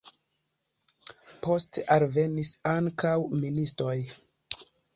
[1.49, 3.15] Poste alvenis ankaŭ
[3.45, 3.97] ministoj.